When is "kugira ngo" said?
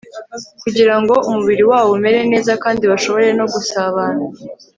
0.63-1.13